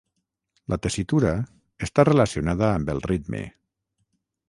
[0.73, 1.35] La tessitura
[1.89, 3.47] està relacionada amb el ritme.